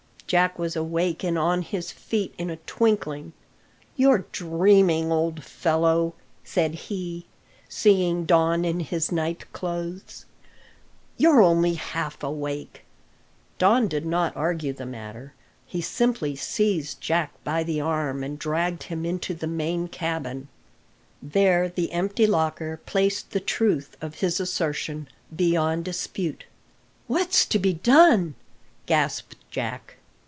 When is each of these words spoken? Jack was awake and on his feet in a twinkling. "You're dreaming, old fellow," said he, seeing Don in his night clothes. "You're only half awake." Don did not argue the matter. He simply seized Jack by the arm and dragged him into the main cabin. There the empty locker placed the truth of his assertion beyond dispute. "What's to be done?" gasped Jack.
Jack 0.31 0.57
was 0.57 0.77
awake 0.77 1.25
and 1.25 1.37
on 1.37 1.61
his 1.61 1.91
feet 1.91 2.33
in 2.37 2.49
a 2.49 2.55
twinkling. 2.55 3.33
"You're 3.97 4.23
dreaming, 4.31 5.11
old 5.11 5.43
fellow," 5.43 6.13
said 6.45 6.73
he, 6.73 7.25
seeing 7.67 8.23
Don 8.23 8.63
in 8.63 8.79
his 8.79 9.11
night 9.11 9.51
clothes. 9.51 10.23
"You're 11.17 11.41
only 11.41 11.73
half 11.73 12.23
awake." 12.23 12.83
Don 13.57 13.89
did 13.89 14.05
not 14.05 14.33
argue 14.37 14.71
the 14.71 14.85
matter. 14.85 15.33
He 15.67 15.81
simply 15.81 16.37
seized 16.37 17.01
Jack 17.01 17.33
by 17.43 17.61
the 17.63 17.81
arm 17.81 18.23
and 18.23 18.39
dragged 18.39 18.83
him 18.83 19.05
into 19.05 19.33
the 19.33 19.47
main 19.47 19.89
cabin. 19.89 20.47
There 21.21 21.67
the 21.67 21.91
empty 21.91 22.25
locker 22.25 22.79
placed 22.85 23.31
the 23.31 23.41
truth 23.41 23.97
of 23.99 24.21
his 24.21 24.39
assertion 24.39 25.09
beyond 25.35 25.83
dispute. 25.83 26.45
"What's 27.07 27.45
to 27.47 27.59
be 27.59 27.73
done?" 27.73 28.35
gasped 28.85 29.35
Jack. 29.51 29.97